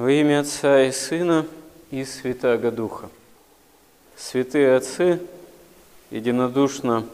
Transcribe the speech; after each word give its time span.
Во 0.00 0.10
имя 0.10 0.40
Отца 0.40 0.82
и 0.86 0.92
Сына 0.92 1.46
и 1.90 2.06
Святаго 2.06 2.70
Духа. 2.70 3.10
Святые 4.16 4.74
Отцы 4.74 5.20
единодушно 6.10 7.04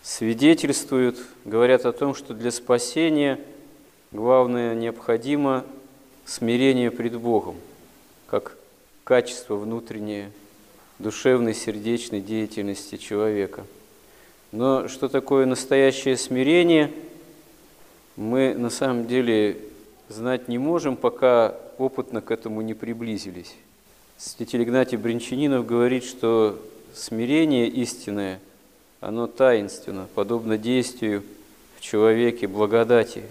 свидетельствуют, 0.00 1.18
говорят 1.44 1.86
о 1.86 1.92
том, 1.92 2.14
что 2.14 2.32
для 2.32 2.52
спасения 2.52 3.40
главное 4.12 4.76
необходимо 4.76 5.64
смирение 6.24 6.92
пред 6.92 7.16
Богом, 7.16 7.56
как 8.28 8.56
качество 9.02 9.56
внутреннее 9.56 10.30
душевной, 11.00 11.52
сердечной 11.52 12.20
деятельности 12.20 12.96
человека. 12.96 13.66
Но 14.52 14.86
что 14.86 15.08
такое 15.08 15.46
настоящее 15.46 16.16
смирение, 16.16 16.92
мы 18.14 18.54
на 18.54 18.70
самом 18.70 19.08
деле 19.08 19.58
знать 20.08 20.48
не 20.48 20.58
можем, 20.58 20.96
пока 20.96 21.54
опытно 21.78 22.20
к 22.20 22.30
этому 22.30 22.60
не 22.60 22.74
приблизились. 22.74 23.54
Святитель 24.16 24.62
Игнатий 24.62 24.96
Бринчанинов 24.96 25.66
говорит, 25.66 26.04
что 26.04 26.60
смирение 26.94 27.68
истинное, 27.68 28.40
оно 29.00 29.26
таинственно, 29.26 30.08
подобно 30.14 30.56
действию 30.56 31.22
в 31.76 31.80
человеке 31.80 32.46
благодати, 32.46 33.24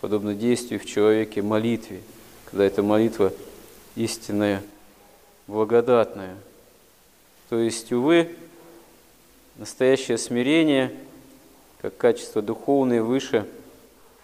подобно 0.00 0.34
действию 0.34 0.78
в 0.78 0.84
человеке 0.84 1.42
молитве, 1.42 2.00
когда 2.44 2.64
эта 2.64 2.82
молитва 2.82 3.32
истинная, 3.94 4.62
благодатная. 5.46 6.36
То 7.48 7.58
есть, 7.58 7.92
увы, 7.92 8.28
настоящее 9.56 10.18
смирение, 10.18 10.92
как 11.80 11.96
качество 11.96 12.42
духовное, 12.42 13.02
выше– 13.02 13.46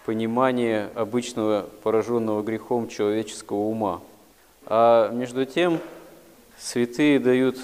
понимание 0.05 0.89
обычного 0.95 1.69
пораженного 1.81 2.41
грехом 2.43 2.87
человеческого 2.87 3.57
ума. 3.57 4.01
А 4.65 5.09
между 5.11 5.45
тем 5.45 5.79
святые 6.59 7.19
дают 7.19 7.57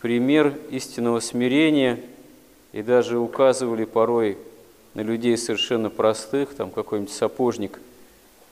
пример 0.00 0.54
истинного 0.70 1.20
смирения 1.20 2.00
и 2.72 2.82
даже 2.82 3.18
указывали 3.18 3.84
порой 3.84 4.38
на 4.94 5.00
людей 5.00 5.36
совершенно 5.36 5.90
простых, 5.90 6.54
там 6.54 6.70
какой-нибудь 6.70 7.12
сапожник 7.12 7.80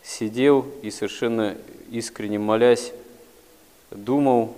сидел 0.03 0.67
и 0.83 0.91
совершенно 0.91 1.57
искренне 1.91 2.39
молясь, 2.39 2.93
думал, 3.91 4.55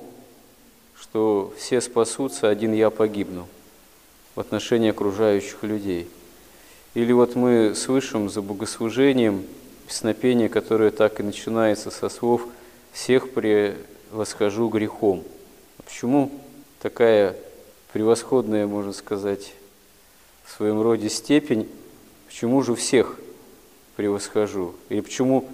что 0.98 1.52
все 1.56 1.80
спасутся, 1.80 2.48
один 2.48 2.72
я 2.72 2.90
погибну 2.90 3.48
в 4.34 4.40
отношении 4.40 4.90
окружающих 4.90 5.62
людей– 5.62 6.08
или 6.94 7.12
вот 7.12 7.36
мы 7.36 7.74
слышим 7.76 8.28
за 8.28 8.42
богослужением 8.42 9.44
песнопение, 9.86 10.48
которое 10.48 10.90
так 10.90 11.20
и 11.20 11.22
начинается 11.22 11.90
со 11.90 12.08
слов 12.08 12.46
«всех 12.92 13.30
превосхожу 13.30 14.68
грехом». 14.68 15.22
А 15.78 15.82
почему 15.82 16.32
такая 16.80 17.36
превосходная, 17.92 18.66
можно 18.66 18.92
сказать, 18.92 19.52
в 20.44 20.50
своем 20.50 20.82
роде 20.82 21.08
степень, 21.08 21.68
почему 22.26 22.62
же 22.62 22.74
всех 22.74 23.20
превосхожу? 23.94 24.74
Или 24.88 25.00
почему 25.00 25.48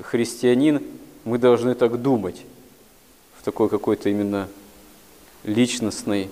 христианин, 0.00 0.82
мы 1.24 1.38
должны 1.38 1.76
так 1.76 2.02
думать 2.02 2.42
в 3.38 3.44
такой 3.44 3.68
какой-то 3.68 4.08
именно 4.08 4.48
личностной 5.44 6.28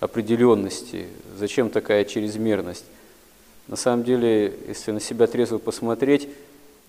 определенности? 0.00 1.06
Зачем 1.38 1.70
такая 1.70 2.04
чрезмерность? 2.04 2.84
На 3.68 3.76
самом 3.76 4.04
деле, 4.04 4.54
если 4.68 4.92
на 4.92 5.00
себя 5.00 5.26
трезво 5.26 5.58
посмотреть, 5.58 6.28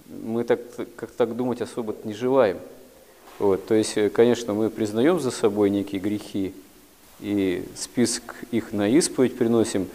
мы 0.08 0.44
так, 0.44 0.60
как 0.96 1.12
так 1.12 1.36
думать 1.36 1.62
особо 1.62 1.96
не 2.04 2.14
желаем. 2.14 2.60
Вот, 3.40 3.66
то 3.68 3.76
есть, 3.76 3.96
конечно, 4.14 4.54
мы 4.54 4.70
признаем 4.70 5.20
за 5.20 5.32
собой 5.32 5.70
некие 5.70 6.02
грехи 6.02 6.54
и 7.20 7.64
список 7.76 8.36
их 8.52 8.74
на 8.74 8.88
исповедь 8.90 9.38
приносим, 9.38 9.88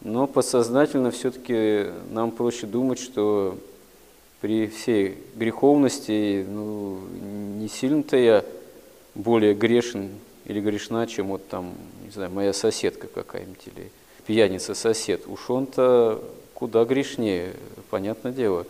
но 0.00 0.26
подсознательно 0.26 1.10
все-таки 1.10 1.86
нам 2.10 2.30
проще 2.30 2.66
думать, 2.66 2.98
что 2.98 3.58
при 4.40 4.66
всей 4.66 5.16
греховности 5.36 6.44
ну, 6.48 6.98
не 7.58 7.68
сильно-то 7.68 8.16
я 8.16 8.44
более 9.14 9.54
грешен 9.54 10.10
или 10.46 10.60
грешна, 10.60 11.06
чем 11.06 11.28
вот 11.28 11.46
там, 11.48 11.74
не 12.04 12.10
знаю, 12.10 12.30
моя 12.30 12.52
соседка 12.52 13.06
какая-нибудь 13.06 13.66
или 13.66 13.90
пьяница-сосед, 14.26 15.22
уж 15.26 15.50
он-то 15.50 16.22
куда 16.54 16.84
грешнее, 16.84 17.54
понятное 17.90 18.32
дело. 18.32 18.66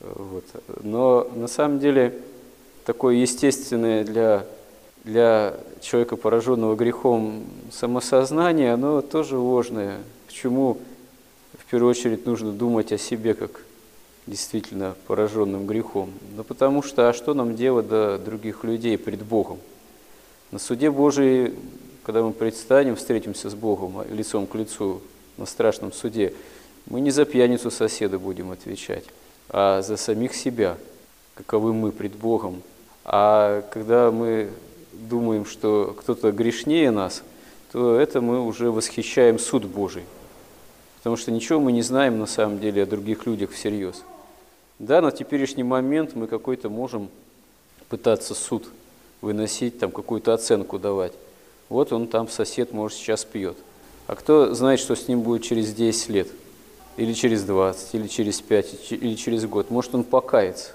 Вот. 0.00 0.44
Но 0.82 1.28
на 1.34 1.48
самом 1.48 1.78
деле 1.78 2.18
такое 2.84 3.16
естественное 3.16 4.02
для, 4.04 4.46
для 5.04 5.58
человека, 5.80 6.16
пораженного 6.16 6.74
грехом, 6.74 7.44
самосознание, 7.70 8.72
оно 8.72 9.02
тоже 9.02 9.36
ложное. 9.36 9.98
Почему 10.26 10.78
в 11.58 11.70
первую 11.70 11.90
очередь 11.90 12.24
нужно 12.24 12.52
думать 12.52 12.92
о 12.92 12.98
себе 12.98 13.34
как 13.34 13.60
действительно 14.26 14.94
пораженным 15.06 15.66
грехом? 15.66 16.10
Ну 16.36 16.44
потому 16.44 16.82
что, 16.82 17.08
а 17.08 17.12
что 17.12 17.34
нам 17.34 17.56
делать 17.56 17.88
до 17.88 18.18
других 18.18 18.64
людей 18.64 18.96
пред 18.96 19.22
Богом? 19.22 19.58
На 20.50 20.58
суде 20.58 20.90
Божий 20.90 21.54
когда 22.08 22.22
мы 22.22 22.32
предстанем, 22.32 22.96
встретимся 22.96 23.50
с 23.50 23.54
Богом 23.54 24.02
лицом 24.10 24.46
к 24.46 24.54
лицу 24.54 25.02
на 25.36 25.44
страшном 25.44 25.92
суде, 25.92 26.32
мы 26.86 27.02
не 27.02 27.10
за 27.10 27.26
пьяницу 27.26 27.70
соседа 27.70 28.18
будем 28.18 28.50
отвечать, 28.50 29.04
а 29.50 29.82
за 29.82 29.98
самих 29.98 30.34
себя, 30.34 30.78
каковы 31.34 31.74
мы 31.74 31.92
пред 31.92 32.12
Богом. 32.12 32.62
А 33.04 33.60
когда 33.72 34.10
мы 34.10 34.48
думаем, 34.94 35.44
что 35.44 35.94
кто-то 35.98 36.32
грешнее 36.32 36.90
нас, 36.90 37.22
то 37.72 38.00
это 38.00 38.22
мы 38.22 38.42
уже 38.42 38.70
восхищаем 38.70 39.38
суд 39.38 39.66
Божий. 39.66 40.04
Потому 40.96 41.18
что 41.18 41.30
ничего 41.30 41.60
мы 41.60 41.72
не 41.72 41.82
знаем 41.82 42.18
на 42.18 42.26
самом 42.26 42.58
деле 42.58 42.84
о 42.84 42.86
других 42.86 43.26
людях 43.26 43.50
всерьез. 43.50 44.02
Да, 44.78 45.02
на 45.02 45.10
теперешний 45.10 45.62
момент 45.62 46.14
мы 46.14 46.26
какой-то 46.26 46.70
можем 46.70 47.10
пытаться 47.90 48.34
суд 48.34 48.66
выносить, 49.20 49.78
там 49.78 49.90
какую-то 49.90 50.32
оценку 50.32 50.78
давать. 50.78 51.12
Вот 51.68 51.92
он 51.92 52.08
там, 52.08 52.28
сосед, 52.28 52.72
может, 52.72 52.98
сейчас 52.98 53.24
пьет. 53.24 53.56
А 54.06 54.14
кто 54.14 54.54
знает, 54.54 54.80
что 54.80 54.96
с 54.96 55.06
ним 55.06 55.20
будет 55.20 55.42
через 55.42 55.72
10 55.74 56.08
лет, 56.08 56.28
или 56.96 57.12
через 57.12 57.44
20, 57.44 57.94
или 57.94 58.06
через 58.06 58.40
5, 58.40 58.92
или 58.92 59.14
через 59.14 59.46
год. 59.46 59.70
Может, 59.70 59.94
он 59.94 60.04
покается 60.04 60.72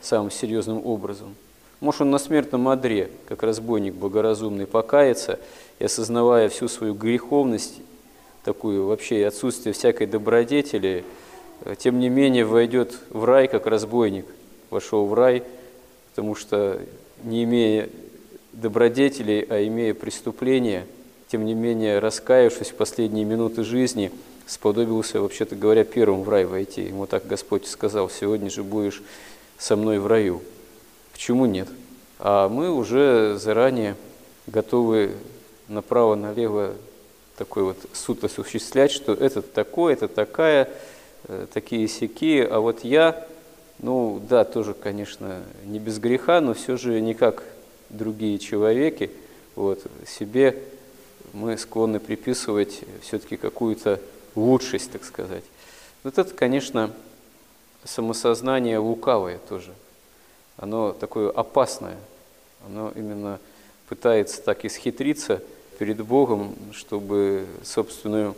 самым 0.00 0.30
серьезным 0.30 0.84
образом. 0.84 1.34
Может, 1.80 2.02
он 2.02 2.10
на 2.10 2.18
смертном 2.18 2.68
одре, 2.68 3.10
как 3.28 3.42
разбойник 3.42 3.94
богоразумный, 3.94 4.66
покается 4.66 5.38
и, 5.78 5.84
осознавая 5.84 6.48
всю 6.48 6.68
свою 6.68 6.94
греховность, 6.94 7.74
такую 8.44 8.86
вообще 8.86 9.26
отсутствие 9.26 9.72
всякой 9.72 10.06
добродетели, 10.06 11.04
э, 11.64 11.74
тем 11.78 11.98
не 11.98 12.08
менее 12.08 12.44
войдет 12.44 12.98
в 13.10 13.24
рай, 13.24 13.48
как 13.48 13.66
разбойник 13.66 14.26
вошел 14.70 15.06
в 15.06 15.14
рай, 15.14 15.42
потому 16.10 16.34
что, 16.34 16.80
не 17.24 17.44
имея 17.44 17.88
добродетелей, 18.56 19.46
а 19.48 19.64
имея 19.66 19.94
преступление, 19.94 20.86
тем 21.28 21.44
не 21.44 21.54
менее, 21.54 21.98
раскаявшись 21.98 22.70
в 22.70 22.74
последние 22.74 23.24
минуты 23.24 23.62
жизни, 23.64 24.10
сподобился, 24.46 25.20
вообще-то 25.20 25.56
говоря, 25.56 25.84
первым 25.84 26.22
в 26.22 26.28
рай 26.28 26.44
войти. 26.44 26.82
Ему 26.82 27.06
так 27.06 27.26
Господь 27.26 27.66
сказал, 27.66 28.08
сегодня 28.08 28.48
же 28.50 28.62
будешь 28.62 29.02
со 29.58 29.76
мной 29.76 29.98
в 29.98 30.06
раю. 30.06 30.42
Почему 31.12 31.46
нет? 31.46 31.68
А 32.18 32.48
мы 32.48 32.70
уже 32.70 33.36
заранее 33.38 33.96
готовы 34.46 35.12
направо-налево 35.68 36.74
такой 37.36 37.64
вот 37.64 37.76
суд 37.92 38.24
осуществлять, 38.24 38.90
что 38.90 39.12
это 39.12 39.42
такое, 39.42 39.92
это 39.92 40.08
такая, 40.08 40.70
э, 41.28 41.46
такие 41.52 41.86
сяки, 41.88 42.40
а 42.40 42.60
вот 42.60 42.84
я, 42.84 43.26
ну 43.80 44.22
да, 44.26 44.44
тоже, 44.44 44.72
конечно, 44.72 45.42
не 45.64 45.78
без 45.78 45.98
греха, 45.98 46.40
но 46.40 46.54
все 46.54 46.76
же 46.76 46.98
никак 47.00 47.42
другие 47.90 48.38
человеки, 48.38 49.10
вот, 49.54 49.84
себе 50.06 50.62
мы 51.32 51.58
склонны 51.58 52.00
приписывать 52.00 52.80
все-таки 53.02 53.36
какую-то 53.36 54.00
лучшесть, 54.34 54.92
так 54.92 55.04
сказать. 55.04 55.44
Вот 56.02 56.18
это, 56.18 56.32
конечно, 56.34 56.92
самосознание 57.84 58.78
лукавое 58.78 59.38
тоже. 59.48 59.72
Оно 60.56 60.92
такое 60.92 61.30
опасное. 61.30 61.96
Оно 62.66 62.92
именно 62.94 63.38
пытается 63.88 64.42
так 64.42 64.64
исхитриться 64.64 65.42
перед 65.78 66.00
Богом, 66.00 66.56
чтобы 66.72 67.46
собственную 67.62 68.34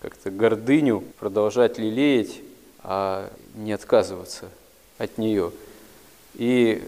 как-то 0.00 0.30
гордыню 0.30 1.02
продолжать 1.18 1.78
лелеять, 1.78 2.40
а 2.82 3.30
не 3.54 3.72
отказываться 3.72 4.50
от 4.98 5.16
нее. 5.18 5.52
И 6.34 6.82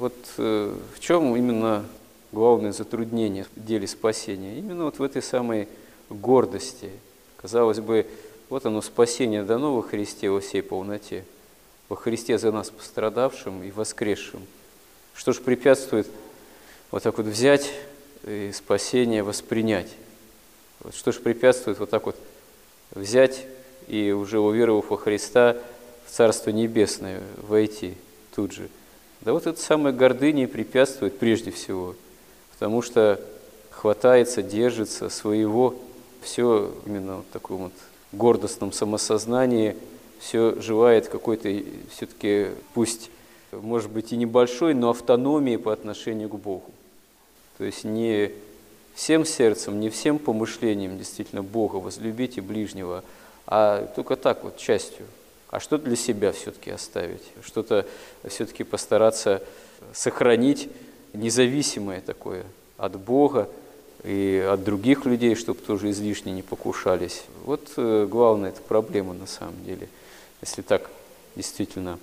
вот 0.00 0.14
э, 0.38 0.74
в 0.94 1.00
чем 1.00 1.36
именно 1.36 1.84
главное 2.32 2.72
затруднение 2.72 3.44
в 3.44 3.64
деле 3.64 3.86
спасения? 3.86 4.58
Именно 4.58 4.84
вот 4.84 4.98
в 4.98 5.02
этой 5.02 5.20
самой 5.20 5.68
гордости. 6.08 6.90
Казалось 7.36 7.80
бы, 7.80 8.06
вот 8.48 8.64
оно 8.64 8.80
спасение 8.80 9.42
дано 9.42 9.76
во 9.76 9.82
Христе 9.82 10.30
во 10.30 10.40
всей 10.40 10.62
полноте, 10.62 11.24
во 11.90 11.96
Христе 11.96 12.38
за 12.38 12.50
нас 12.50 12.70
пострадавшим 12.70 13.62
и 13.62 13.70
воскресшим. 13.70 14.40
Что 15.14 15.32
же 15.32 15.42
препятствует 15.42 16.08
вот 16.90 17.02
так 17.02 17.18
вот 17.18 17.26
взять 17.26 17.70
и 18.24 18.52
спасение 18.54 19.22
воспринять? 19.22 19.94
Что 20.94 21.12
же 21.12 21.20
препятствует 21.20 21.78
вот 21.78 21.90
так 21.90 22.06
вот 22.06 22.16
взять 22.92 23.44
и 23.86 24.12
уже 24.12 24.40
уверовав 24.40 24.88
во 24.88 24.96
Христа 24.96 25.58
в 26.06 26.10
Царство 26.10 26.50
Небесное 26.50 27.22
войти 27.36 27.94
тут 28.34 28.52
же? 28.52 28.70
Да 29.22 29.34
вот 29.34 29.46
это 29.46 29.60
самое 29.60 29.94
гордыня 29.94 30.48
препятствует 30.48 31.18
прежде 31.18 31.50
всего, 31.50 31.94
потому 32.52 32.80
что 32.80 33.20
хватается, 33.70 34.42
держится 34.42 35.10
своего, 35.10 35.74
все 36.22 36.72
именно 36.86 37.18
в 37.18 37.24
таком 37.32 37.64
вот 37.64 37.72
гордостном 38.12 38.72
самосознании, 38.72 39.76
все 40.20 40.58
живает 40.60 41.08
какой-то 41.08 41.48
все-таки, 41.90 42.48
пусть, 42.72 43.10
может 43.52 43.90
быть, 43.90 44.12
и 44.12 44.16
небольшой, 44.16 44.72
но 44.72 44.90
автономии 44.90 45.56
по 45.56 45.72
отношению 45.72 46.30
к 46.30 46.36
Богу. 46.36 46.70
То 47.58 47.64
есть 47.64 47.84
не 47.84 48.32
всем 48.94 49.26
сердцем, 49.26 49.80
не 49.80 49.90
всем 49.90 50.18
помышлением 50.18 50.96
действительно 50.96 51.42
Бога 51.42 51.76
возлюбить 51.76 52.38
и 52.38 52.40
ближнего, 52.40 53.04
а 53.46 53.86
только 53.94 54.16
так 54.16 54.44
вот, 54.44 54.56
частью– 54.56 55.04
а 55.50 55.58
что 55.58 55.78
для 55.78 55.96
себя 55.96 56.32
все-таки 56.32 56.70
оставить, 56.70 57.22
что-то 57.42 57.84
все-таки 58.28 58.62
постараться 58.62 59.42
сохранить 59.92 60.68
независимое 61.12 62.00
такое 62.00 62.44
от 62.76 62.96
Бога 62.98 63.48
и 64.04 64.46
от 64.48 64.62
других 64.62 65.04
людей, 65.04 65.34
чтобы 65.34 65.60
тоже 65.60 65.90
излишне 65.90 66.32
не 66.32 66.42
покушались. 66.42 67.24
Вот 67.44 67.72
э, 67.76 68.06
главная 68.08 68.50
эта 68.50 68.62
проблема 68.62 69.12
на 69.12 69.26
самом 69.26 69.62
деле. 69.64 69.88
Если 70.40 70.62
так 70.62 70.88
действительно 71.34 71.98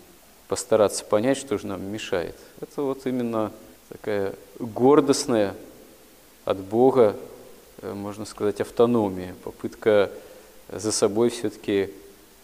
постараться 0.47 1.03
понять, 1.03 1.37
что 1.37 1.57
же 1.57 1.67
нам 1.67 1.83
мешает. 1.83 2.35
Это 2.61 2.81
вот 2.81 3.05
именно 3.07 3.51
такая 3.89 4.35
гордостная 4.59 5.55
от 6.45 6.57
Бога, 6.57 7.15
э, 7.81 7.93
можно 7.93 8.25
сказать, 8.25 8.59
автономия, 8.59 9.35
попытка 9.43 10.11
за 10.69 10.91
собой 10.91 11.29
все-таки 11.29 11.89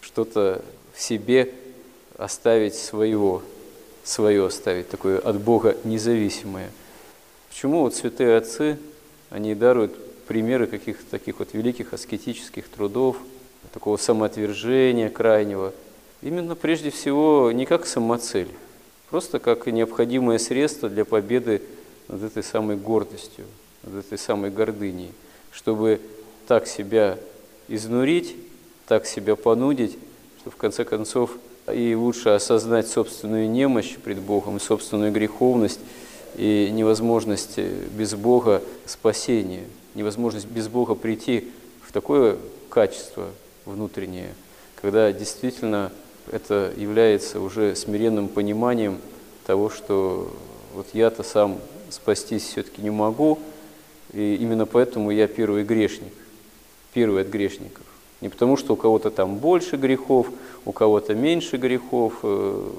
что-то 0.00 0.64
в 0.94 1.00
себе 1.00 1.52
оставить 2.16 2.74
своего, 2.74 3.42
свое 4.04 4.46
оставить, 4.46 4.88
такое 4.88 5.18
от 5.18 5.40
Бога 5.40 5.76
независимое. 5.84 6.70
Почему 7.48 7.80
вот 7.80 7.94
святые 7.94 8.36
отцы, 8.36 8.78
они 9.30 9.54
даруют 9.54 9.94
примеры 10.26 10.66
каких-то 10.66 11.04
таких 11.10 11.38
вот 11.38 11.52
великих 11.52 11.92
аскетических 11.92 12.68
трудов, 12.68 13.16
такого 13.72 13.96
самоотвержения 13.96 15.10
крайнего, 15.10 15.72
именно 16.22 16.54
прежде 16.54 16.90
всего 16.90 17.50
не 17.52 17.66
как 17.66 17.86
самоцель, 17.86 18.48
просто 19.10 19.38
как 19.38 19.66
необходимое 19.66 20.38
средство 20.38 20.88
для 20.88 21.04
победы 21.04 21.62
над 22.08 22.22
этой 22.22 22.42
самой 22.42 22.76
гордостью, 22.76 23.44
над 23.82 24.04
этой 24.04 24.18
самой 24.18 24.50
гордыней, 24.50 25.10
чтобы 25.50 26.00
так 26.46 26.66
себя 26.66 27.18
изнурить, 27.68 28.36
так 28.86 29.06
себя 29.06 29.34
понудить, 29.34 29.98
в 30.44 30.56
конце 30.56 30.84
концов 30.84 31.30
и 31.72 31.94
лучше 31.94 32.30
осознать 32.30 32.88
собственную 32.88 33.50
немощь 33.50 33.96
пред 33.96 34.20
Богом, 34.20 34.60
собственную 34.60 35.12
греховность, 35.12 35.80
и 36.36 36.70
невозможность 36.72 37.58
без 37.58 38.14
Бога 38.14 38.62
спасения, 38.86 39.64
невозможность 39.94 40.46
без 40.46 40.68
Бога 40.68 40.94
прийти 40.94 41.52
в 41.82 41.92
такое 41.92 42.38
качество 42.68 43.28
внутреннее, 43.64 44.34
когда 44.80 45.12
действительно 45.12 45.92
это 46.30 46.72
является 46.76 47.40
уже 47.40 47.76
смиренным 47.76 48.28
пониманием 48.28 48.98
того, 49.46 49.70
что 49.70 50.34
вот 50.74 50.88
я-то 50.92 51.22
сам 51.22 51.60
спастись 51.90 52.44
все-таки 52.48 52.82
не 52.82 52.90
могу, 52.90 53.38
и 54.12 54.34
именно 54.34 54.66
поэтому 54.66 55.10
я 55.10 55.28
первый 55.28 55.64
грешник, 55.64 56.12
первый 56.92 57.22
от 57.22 57.28
грешников. 57.28 57.84
Не 58.24 58.30
потому, 58.30 58.56
что 58.56 58.72
у 58.72 58.76
кого-то 58.76 59.10
там 59.10 59.36
больше 59.36 59.76
грехов, 59.76 60.28
у 60.64 60.72
кого-то 60.72 61.14
меньше 61.14 61.58
грехов, 61.58 62.20
э, 62.22 62.70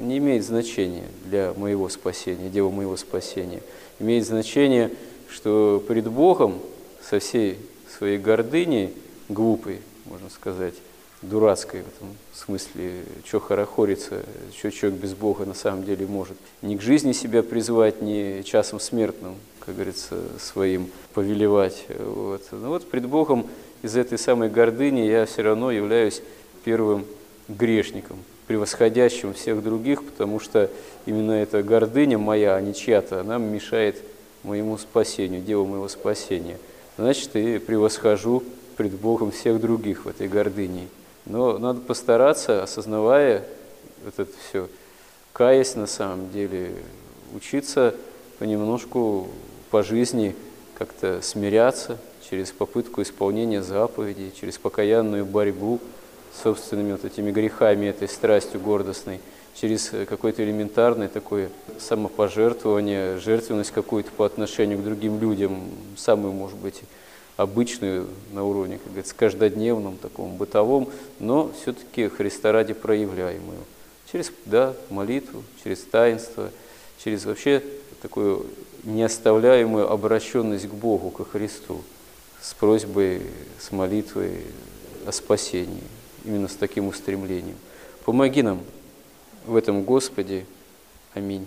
не 0.00 0.16
имеет 0.16 0.46
значения 0.46 1.04
для 1.26 1.52
моего 1.58 1.90
спасения, 1.90 2.48
дела 2.48 2.70
моего 2.70 2.96
спасения. 2.96 3.60
Имеет 4.00 4.26
значение, 4.26 4.90
что 5.28 5.84
пред 5.86 6.08
Богом 6.08 6.54
со 7.02 7.18
всей 7.18 7.58
своей 7.94 8.16
гордыней, 8.16 8.94
глупой, 9.28 9.80
можно 10.06 10.30
сказать, 10.30 10.72
дурацкой 11.20 11.82
в 11.82 11.88
этом 11.88 12.16
смысле, 12.32 13.02
что 13.26 13.40
хорохорится, 13.40 14.22
что 14.56 14.70
человек 14.70 15.00
без 15.00 15.12
Бога 15.12 15.44
на 15.44 15.52
самом 15.52 15.84
деле 15.84 16.06
может. 16.06 16.38
Ни 16.62 16.78
к 16.78 16.80
жизни 16.80 17.12
себя 17.12 17.42
призвать, 17.42 18.00
ни 18.00 18.40
часом 18.40 18.80
смертным, 18.80 19.34
как 19.60 19.74
говорится, 19.74 20.16
своим 20.40 20.88
повелевать. 21.12 21.84
Вот. 21.90 22.42
Но 22.52 22.70
вот 22.70 22.88
пред 22.88 23.04
Богом 23.04 23.46
из 23.84 23.96
этой 23.96 24.16
самой 24.16 24.48
гордыни 24.48 25.00
я 25.00 25.26
все 25.26 25.42
равно 25.42 25.70
являюсь 25.70 26.22
первым 26.64 27.04
грешником, 27.48 28.16
превосходящим 28.46 29.34
всех 29.34 29.62
других, 29.62 30.02
потому 30.02 30.40
что 30.40 30.70
именно 31.04 31.32
эта 31.32 31.62
гордыня 31.62 32.16
моя, 32.16 32.56
а 32.56 32.62
не 32.62 32.72
чья-то, 32.72 33.20
она 33.20 33.36
мешает 33.36 34.02
моему 34.42 34.78
спасению, 34.78 35.42
делу 35.42 35.66
моего 35.66 35.88
спасения. 35.88 36.56
Значит, 36.96 37.36
и 37.36 37.58
превосхожу 37.58 38.42
пред 38.78 38.92
Богом 38.92 39.32
всех 39.32 39.60
других 39.60 40.06
в 40.06 40.08
этой 40.08 40.28
гордыне. 40.28 40.88
Но 41.26 41.58
надо 41.58 41.80
постараться, 41.80 42.62
осознавая 42.62 43.44
вот 44.02 44.18
это 44.18 44.32
все, 44.48 44.68
каясь 45.34 45.74
на 45.74 45.86
самом 45.86 46.30
деле, 46.30 46.70
учиться 47.34 47.94
понемножку 48.38 49.28
по 49.70 49.82
жизни 49.82 50.34
как-то 50.78 51.20
смиряться, 51.20 51.98
через 52.28 52.50
попытку 52.52 53.02
исполнения 53.02 53.62
заповедей, 53.62 54.32
через 54.38 54.58
покаянную 54.58 55.24
борьбу 55.24 55.80
с 56.34 56.42
собственными 56.42 56.92
вот 56.92 57.04
этими 57.04 57.30
грехами, 57.30 57.86
этой 57.86 58.08
страстью 58.08 58.60
гордостной, 58.60 59.20
через 59.54 59.90
какое-то 60.08 60.42
элементарное 60.42 61.08
такое 61.08 61.50
самопожертвование, 61.78 63.18
жертвенность 63.18 63.70
какую-то 63.70 64.10
по 64.10 64.26
отношению 64.26 64.78
к 64.78 64.84
другим 64.84 65.20
людям, 65.20 65.62
самую, 65.96 66.32
может 66.32 66.58
быть, 66.58 66.80
обычную 67.36 68.08
на 68.32 68.44
уровне, 68.44 68.78
как 68.78 68.86
говорится, 68.86 69.14
каждодневном, 69.14 69.96
таком 69.96 70.36
бытовом, 70.36 70.88
но 71.18 71.50
все-таки 71.60 72.08
Христа 72.08 72.52
ради 72.52 72.74
проявляемую. 72.74 73.58
Через 74.10 74.32
да, 74.44 74.74
молитву, 74.90 75.42
через 75.62 75.80
таинство, 75.80 76.50
через 77.02 77.24
вообще 77.24 77.62
такую 78.02 78.46
неоставляемую 78.84 79.90
обращенность 79.90 80.68
к 80.68 80.72
Богу, 80.72 81.10
ко 81.10 81.24
Христу 81.24 81.82
с 82.44 82.52
просьбой, 82.52 83.22
с 83.58 83.72
молитвой 83.72 84.42
о 85.06 85.12
спасении, 85.12 85.82
именно 86.24 86.46
с 86.46 86.54
таким 86.54 86.88
устремлением. 86.88 87.56
Помоги 88.04 88.42
нам 88.42 88.60
в 89.46 89.56
этом, 89.56 89.82
Господи. 89.82 90.44
Аминь. 91.14 91.46